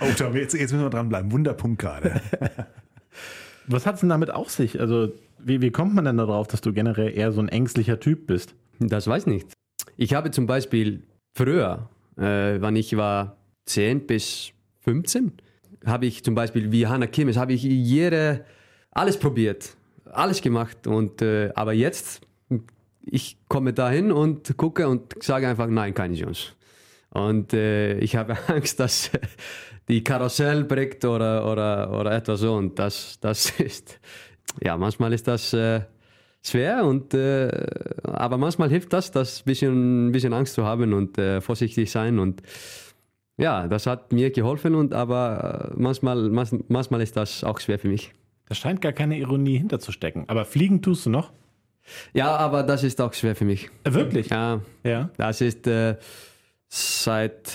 [0.00, 1.30] oh, Tom, jetzt, jetzt müssen wir dranbleiben.
[1.30, 2.20] Wunderpunkt gerade.
[3.68, 4.80] Was hat es denn damit auf sich?
[4.80, 8.26] Also, wie, wie kommt man denn darauf, dass du generell eher so ein ängstlicher Typ
[8.26, 8.54] bist?
[8.80, 9.52] Das weiß ich nicht.
[9.96, 11.04] Ich habe zum Beispiel
[11.36, 15.32] früher, äh, wann ich war 10 bis 15,
[15.84, 18.44] habe ich zum Beispiel wie Hannah Kimmes, habe ich jede,
[18.90, 19.76] alles probiert
[20.12, 20.86] alles gemacht.
[20.86, 22.20] Und, äh, aber jetzt,
[23.02, 26.52] ich komme dahin und gucke und sage einfach, nein, keine Chance.
[27.10, 29.10] Und äh, ich habe Angst, dass
[29.88, 32.54] die Karussell bricht oder, oder, oder etwas so.
[32.54, 34.00] Und das, das ist,
[34.62, 35.82] ja, manchmal ist das äh,
[36.42, 36.84] schwer.
[36.84, 37.50] Und, äh,
[38.02, 42.18] aber manchmal hilft das, das bisschen, bisschen Angst zu haben und äh, vorsichtig sein.
[42.18, 42.42] Und
[43.38, 44.74] ja, das hat mir geholfen.
[44.74, 46.30] Und, aber äh, manchmal,
[46.68, 48.12] manchmal ist das auch schwer für mich.
[48.48, 50.28] Da scheint gar keine Ironie hinterzustecken.
[50.28, 51.32] Aber fliegen tust du noch?
[52.12, 53.70] Ja, aber das ist auch schwer für mich.
[53.84, 54.30] Äh, wirklich?
[54.30, 54.60] Ja.
[54.84, 55.10] ja.
[55.16, 55.96] Das ist äh,
[56.68, 57.52] seit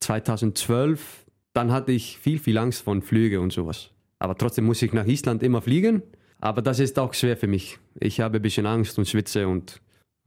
[0.00, 1.26] 2012.
[1.52, 3.90] Dann hatte ich viel, viel Angst vor Flüge und sowas.
[4.18, 6.02] Aber trotzdem muss ich nach Island immer fliegen.
[6.40, 7.78] Aber das ist auch schwer für mich.
[7.98, 9.80] Ich habe ein bisschen Angst und schwitze und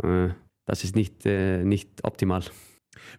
[0.03, 0.29] äh,
[0.65, 2.43] das ist nicht, äh, nicht optimal.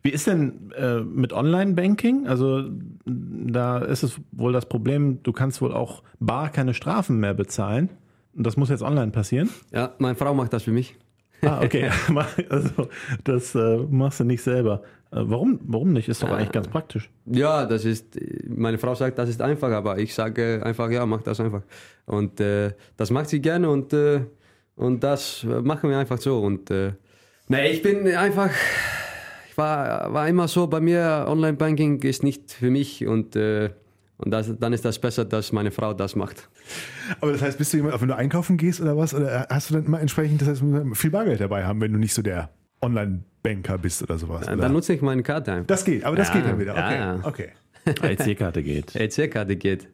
[0.03, 2.27] Wie ist denn äh, mit Online-Banking?
[2.27, 2.65] Also
[3.05, 7.91] da ist es wohl das Problem, du kannst wohl auch bar keine Strafen mehr bezahlen.
[8.35, 9.51] Und das muss jetzt online passieren?
[9.73, 10.97] Ja, meine Frau macht das für mich.
[11.43, 11.91] Ah, okay.
[12.49, 12.89] also
[13.25, 14.83] das äh, machst du nicht selber.
[15.11, 16.09] Äh, warum, warum nicht?
[16.09, 17.11] Ist doch eigentlich ganz praktisch.
[17.27, 18.19] Ja, das ist,
[18.49, 21.63] meine Frau sagt, das ist einfach, aber ich sage einfach, ja, mach das einfach.
[22.07, 24.21] Und äh, das macht sie gerne und, äh,
[24.77, 26.39] und das machen wir einfach so.
[26.39, 26.93] Und äh,
[27.49, 28.51] nee, ich bin einfach
[29.57, 33.71] war, war immer so, bei mir Online-Banking ist nicht für mich und, äh,
[34.19, 36.49] und das, dann ist das besser, dass meine Frau das macht.
[37.21, 39.75] Aber das heißt, bist du jemand, wenn du einkaufen gehst oder was, oder hast du
[39.75, 40.63] dann immer entsprechend das heißt,
[40.95, 44.47] viel Bargeld dabei haben, wenn du nicht so der Online-Banker bist oder sowas?
[44.47, 45.67] Dann, dann nutze ich meine Karte einfach.
[45.67, 46.73] Das geht, aber das ja, geht dann wieder.
[46.73, 46.97] Okay.
[46.97, 47.21] Ja.
[47.25, 47.49] okay.
[47.85, 48.95] EC-Karte geht.
[48.95, 49.89] EC-Karte geht.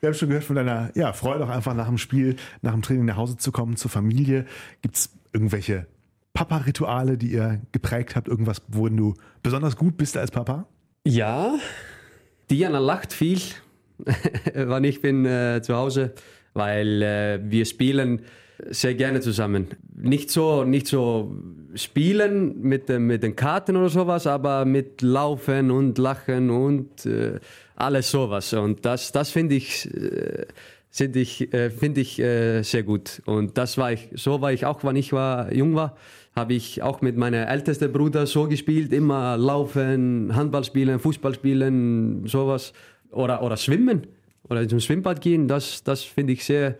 [0.00, 2.82] Wir haben schon gehört von deiner ja, Freude, auch einfach nach dem Spiel, nach dem
[2.82, 4.46] Training nach Hause zu kommen, zur Familie.
[4.82, 5.86] Gibt es irgendwelche
[6.32, 8.28] Papa-Rituale, die ihr geprägt habt?
[8.28, 10.66] Irgendwas, worin du besonders gut bist als Papa?
[11.04, 11.54] Ja,
[12.50, 13.40] Diana lacht viel
[14.54, 16.12] wann ich bin äh, zu Hause,
[16.54, 18.22] weil äh, wir spielen
[18.68, 19.68] sehr gerne zusammen.
[19.94, 21.34] Nicht so, nicht so
[21.74, 27.40] spielen mit, mit den Karten oder sowas, aber mit Laufen und Lachen und äh,
[27.76, 28.52] alles sowas.
[28.52, 30.46] Und das, das finde ich, äh,
[30.90, 33.22] finde ich, äh, finde ich äh, sehr gut.
[33.24, 35.96] Und das war ich, so war ich auch, wann ich war, jung war,
[36.34, 42.26] habe ich auch mit meinem ältesten Bruder so gespielt, immer laufen, Handball spielen, Fußball spielen,
[42.26, 42.72] sowas.
[43.10, 44.06] Oder, oder schwimmen
[44.50, 46.76] oder zum Schwimmbad gehen, das, das finde ich sehr,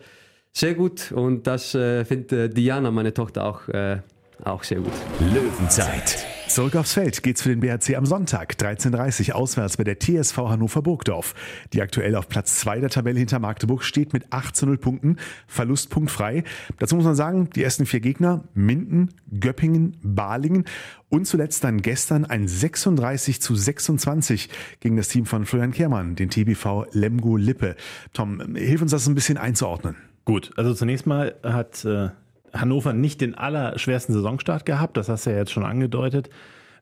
[0.51, 3.99] sehr gut und das äh, findet äh, Diana, meine Tochter, auch, äh,
[4.43, 4.93] auch sehr gut.
[5.33, 6.30] Löwenzeit.
[6.51, 10.35] Zurück aufs Feld geht's für den BHC am Sonntag, 13.30 Uhr auswärts bei der TSV
[10.35, 11.33] Hannover Burgdorf.
[11.71, 15.15] Die aktuell auf Platz 2 der Tabelle hinter Magdeburg steht mit 8 zu 0 Punkten,
[15.47, 16.43] Verlustpunkt frei.
[16.77, 20.65] Dazu muss man sagen, die ersten vier Gegner, Minden, Göppingen, Balingen
[21.07, 24.49] und zuletzt dann gestern ein 36 zu 26
[24.81, 27.77] gegen das Team von Florian Kehrmann, den TBV Lemgo Lippe.
[28.11, 29.95] Tom, hilf uns das ein bisschen einzuordnen.
[30.25, 32.09] Gut, also zunächst mal hat äh,
[32.53, 36.29] Hannover nicht den allerschwersten Saisonstart gehabt, das hast du ja jetzt schon angedeutet.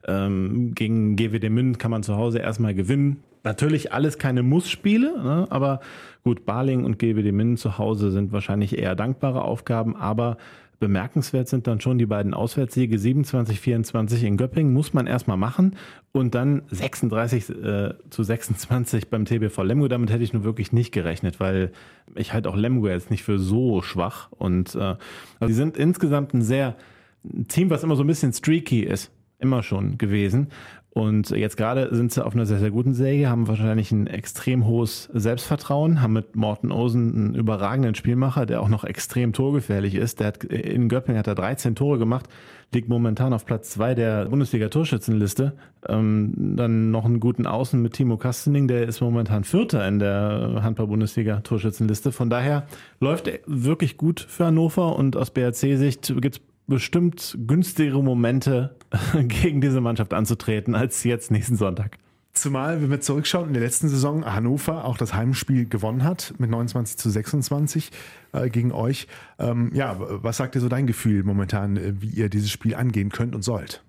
[0.06, 3.22] Ähm, gegen GWD München kann man zu Hause erstmal gewinnen.
[3.42, 5.46] Natürlich alles keine Muss-Spiele, ne?
[5.50, 5.80] aber
[6.24, 10.36] gut, Baling und GWD München zu Hause sind wahrscheinlich eher dankbare Aufgaben, aber
[10.80, 12.98] Bemerkenswert sind dann schon die beiden Auswärtssiege.
[12.98, 15.76] 27, 24 in Göppingen, muss man erstmal machen
[16.12, 19.88] und dann 36 äh, zu 26 beim TBV Lemgo.
[19.88, 21.70] Damit hätte ich nur wirklich nicht gerechnet, weil
[22.14, 24.32] ich halt auch Lemgo jetzt nicht für so schwach.
[24.32, 24.98] Und äh, also
[25.46, 26.76] die sind insgesamt ein sehr
[27.22, 30.48] ein Team, was immer so ein bisschen streaky ist, immer schon gewesen
[30.92, 34.66] und jetzt gerade sind sie auf einer sehr, sehr guten Serie, haben wahrscheinlich ein extrem
[34.66, 40.18] hohes Selbstvertrauen, haben mit Morten Osen einen überragenden Spielmacher, der auch noch extrem torgefährlich ist.
[40.18, 42.26] Der hat in Göppingen hat er 13 Tore gemacht,
[42.72, 45.52] liegt momentan auf Platz zwei der Bundesliga-Torschützenliste.
[45.88, 50.58] Ähm, dann noch einen guten Außen mit Timo Kastening, der ist momentan Vierter in der
[50.64, 52.10] Handball-Bundesliga-Torschützenliste.
[52.10, 52.66] Von daher
[52.98, 58.76] läuft er wirklich gut für Hannover und aus BRC-Sicht gibt's bestimmt günstigere Momente
[59.28, 61.98] gegen diese Mannschaft anzutreten als jetzt nächsten Sonntag.
[62.32, 66.48] Zumal, wenn wir zurückschauen, in der letzten Saison Hannover auch das Heimspiel gewonnen hat mit
[66.48, 67.90] 29 zu 26
[68.32, 69.08] äh, gegen euch.
[69.40, 73.10] Ähm, ja, was sagt dir so dein Gefühl momentan, äh, wie ihr dieses Spiel angehen
[73.10, 73.82] könnt und sollt?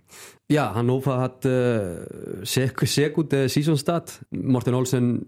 [0.49, 4.25] Ja, Hannover hat äh, sehr, sehr gute Saisonstart.
[4.31, 5.27] Morten Olsen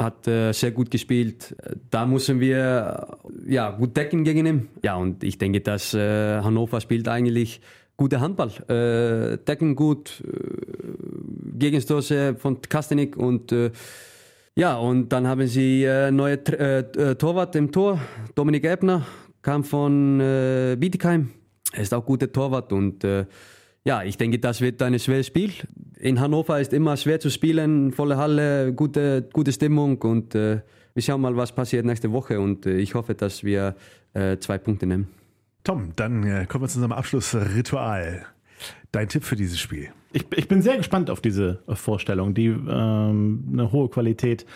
[0.00, 1.54] hat äh, sehr gut gespielt.
[1.90, 4.68] Da müssen wir äh, ja, gut decken gegen ihn.
[4.82, 7.60] Ja, und ich denke, dass äh, Hannover spielt eigentlich
[7.96, 8.50] gute Handball.
[8.68, 13.70] Äh, decken gut, äh, Gegenstoße von Kastenik und äh,
[14.56, 18.00] ja, und dann haben sie äh, neue äh, Torwart im Tor,
[18.34, 19.06] Dominik Ebner,
[19.42, 21.30] kam von äh, Bietigheim.
[21.72, 23.26] Er ist auch guter Torwart und äh,
[23.84, 25.52] ja, ich denke, das wird ein schweres Spiel.
[26.00, 30.62] In Hannover ist immer schwer zu spielen, volle Halle, gute, gute Stimmung und äh,
[30.94, 33.76] wir schauen mal, was passiert nächste Woche und äh, ich hoffe, dass wir
[34.14, 35.08] äh, zwei Punkte nehmen.
[35.62, 38.24] Tom, dann äh, kommen wir zu unserem Abschlussritual.
[38.92, 39.90] Dein Tipp für dieses Spiel?
[40.14, 44.46] Ich, ich bin sehr gespannt auf diese Vorstellung, die ähm, eine hohe Qualität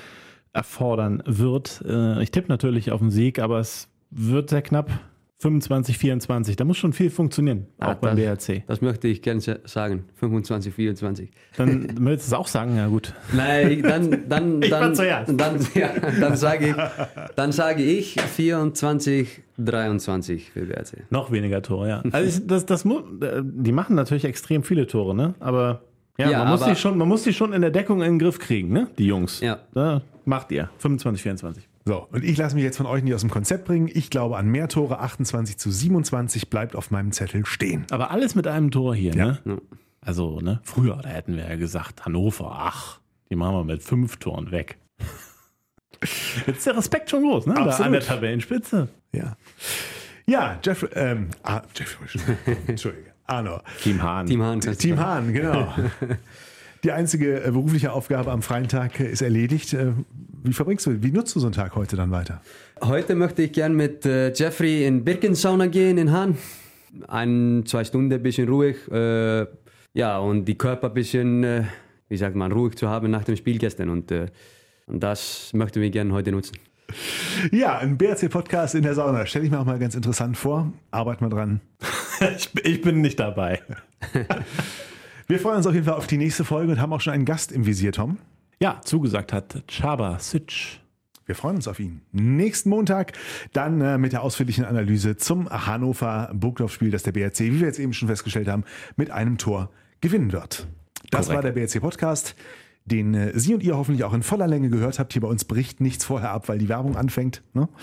[0.54, 1.84] erfordern wird.
[1.86, 4.90] Äh, ich tippe natürlich auf den Sieg, aber es wird sehr knapp.
[5.38, 8.66] 25, 24, da muss schon viel funktionieren, auch ah, beim das, BRC.
[8.66, 11.30] Das möchte ich gerne sagen, 25, 24.
[11.56, 13.12] Dann möchtest du es auch sagen, ja gut.
[13.32, 16.74] Nein, dann, dann, ich dann, dann, dann, ja, dann, sage ich,
[17.36, 21.10] dann sage ich 24, 23 für BRC.
[21.10, 22.02] Noch weniger Tore, ja.
[22.12, 25.34] Also das, das, die machen natürlich extrem viele Tore, ne?
[25.40, 25.82] aber
[26.16, 28.18] ja, ja man, muss die schon, man muss die schon in der Deckung in den
[28.18, 28.88] Griff kriegen, ne?
[28.98, 29.40] die Jungs.
[29.40, 29.58] Ja.
[29.74, 31.68] Da macht ihr 25, 24.
[31.86, 33.90] So, und ich lasse mich jetzt von euch nicht aus dem Konzept bringen.
[33.92, 37.84] Ich glaube an mehr Tore, 28 zu 27 bleibt auf meinem Zettel stehen.
[37.90, 39.38] Aber alles mit einem Tor hier, ja.
[39.44, 39.60] ne?
[40.00, 44.16] Also, ne, früher, da hätten wir ja gesagt, Hannover, ach, die machen wir mit fünf
[44.16, 44.78] Toren weg.
[46.46, 47.56] Jetzt ist der Respekt schon groß, ne?
[47.56, 47.80] Absolut.
[47.80, 48.88] Da an der Tabellenspitze.
[49.12, 49.36] Ja.
[50.26, 52.08] Ja, Jeff, ähm, ah, Jeffrey,
[52.66, 53.12] Entschuldige.
[53.26, 53.60] Arno.
[53.82, 54.26] Team Hahn.
[54.26, 54.60] Team Hahn.
[54.60, 55.74] Team Hahn, genau.
[56.84, 59.74] Die einzige äh, berufliche Aufgabe am freien Tag äh, ist erledigt.
[60.44, 62.40] Äh, wie verbringst du, wie nutzt du so einen Tag heute dann weiter?
[62.82, 66.36] Heute möchte ich gern mit Jeffrey in Birkensauna gehen in Hahn.
[67.08, 68.76] Ein, zwei Stunden, ein bisschen ruhig.
[69.94, 71.66] ja, und die Körper ein bisschen,
[72.08, 73.88] wie sagt man, ruhig zu haben nach dem Spiel gestern.
[73.88, 76.56] Und, und das möchten wir gerne heute nutzen.
[77.50, 79.26] Ja, ein BRC-Podcast in der Sauna.
[79.26, 80.72] Stelle ich mir auch mal ganz interessant vor.
[80.90, 81.60] Arbeiten wir dran.
[82.36, 83.60] ich, ich bin nicht dabei.
[85.26, 87.24] Wir freuen uns auf jeden Fall auf die nächste Folge und haben auch schon einen
[87.24, 88.18] Gast im Visier, Tom.
[88.60, 90.78] Ja, zugesagt hat Chaba Sitsch.
[91.26, 92.02] Wir freuen uns auf ihn.
[92.12, 93.12] Nächsten Montag
[93.52, 97.78] dann äh, mit der ausführlichen Analyse zum Hannover Burgdorf-Spiel, das der BRC, wie wir jetzt
[97.78, 98.64] eben schon festgestellt haben,
[98.96, 99.70] mit einem Tor
[100.02, 100.66] gewinnen wird.
[101.10, 101.44] Das Korrekt.
[101.44, 102.36] war der BRC Podcast.
[102.84, 105.14] den äh, Sie und ihr hoffentlich auch in voller Länge gehört habt.
[105.14, 107.42] Hier bei uns bricht nichts vorher ab, weil die Werbung anfängt.
[107.54, 107.68] Ne?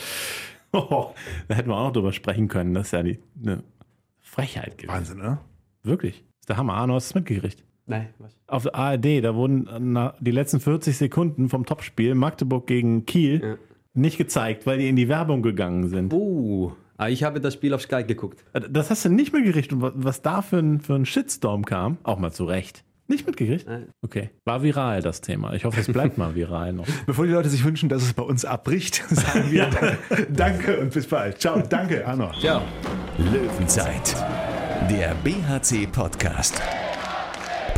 [0.74, 1.14] Oh,
[1.50, 2.74] da hätten wir auch noch drüber sprechen können.
[2.74, 3.62] Das ist ja die, eine
[4.22, 4.96] Frechheit gewesen.
[4.96, 5.38] Wahnsinn, ne?
[5.84, 6.20] Wirklich.
[6.20, 6.76] Das ist der Hammer.
[6.76, 7.66] Arno, hast du es mitgekriegt?
[7.88, 8.32] Nein, was?
[8.48, 13.42] Auf der ARD, da wurden na, die letzten 40 Sekunden vom Topspiel Magdeburg gegen Kiel
[13.44, 13.56] Ja.
[13.94, 16.14] nicht gezeigt, weil die in die Werbung gegangen sind.
[16.14, 16.72] Uh,
[17.10, 18.46] ich habe das Spiel auf Sky geguckt.
[18.70, 19.74] Das hast du nicht mitgekriegt.
[19.74, 22.84] Und wa- was da für ein, für ein Shitstorm kam, auch mal zu Recht.
[23.08, 23.68] Nicht mitgekriegt?
[23.68, 23.88] Nein.
[24.04, 24.30] Okay.
[24.46, 25.54] War viral, das Thema.
[25.54, 26.86] Ich hoffe, es bleibt mal viral noch.
[27.08, 29.68] Bevor die Leute sich wünschen, dass es bei uns abbricht, sagen wir
[30.30, 31.40] Danke und bis bald.
[31.42, 32.32] Ciao, danke, Arno.
[32.40, 32.62] Ciao.
[33.18, 34.16] Löwenzeit,
[34.90, 36.62] der BHC-Podcast.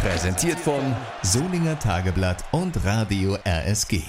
[0.03, 4.03] Präsentiert von Solinger Tageblatt und Radio RSG.